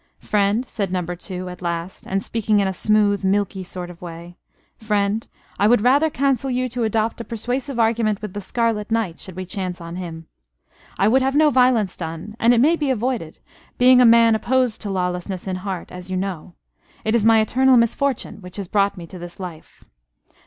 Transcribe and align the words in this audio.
"Friend," 0.17 0.65
said 0.65 0.91
Number 0.91 1.15
Two, 1.15 1.47
at 1.47 1.61
last, 1.61 2.07
and 2.07 2.23
speaking 2.23 2.59
in 2.59 2.67
a 2.67 2.73
smooth, 2.73 3.23
milky 3.23 3.63
sort 3.63 3.91
of 3.91 4.01
way, 4.01 4.35
"friend, 4.79 5.27
I 5.59 5.67
would 5.67 5.81
rather 5.81 6.09
counsel 6.09 6.49
you 6.49 6.67
to 6.69 6.83
adopt 6.83 7.21
a 7.21 7.23
persuasive 7.23 7.79
argument 7.79 8.19
with 8.19 8.33
the 8.33 8.41
Scarlet 8.41 8.89
Knight, 8.91 9.19
should 9.19 9.35
we 9.35 9.45
chance 9.45 9.79
on 9.79 9.97
him. 9.97 10.25
I 10.97 11.07
would 11.07 11.21
have 11.21 11.35
no 11.35 11.51
violence 11.51 11.95
done, 11.95 12.35
an 12.39 12.51
it 12.51 12.59
may 12.61 12.75
be 12.75 12.89
avoided, 12.89 13.37
being 13.77 14.01
a 14.01 14.03
man 14.05 14.33
opposed 14.33 14.81
to 14.81 14.89
lawlessness 14.89 15.45
in 15.45 15.57
heart, 15.57 15.91
as 15.91 16.09
you 16.09 16.17
know. 16.17 16.55
It 17.05 17.13
is 17.13 17.23
my 17.23 17.39
eternal 17.39 17.77
misfortune 17.77 18.41
which 18.41 18.55
has 18.57 18.67
brought 18.67 18.97
me 18.97 19.05
to 19.05 19.19
this 19.19 19.39
life." 19.39 19.83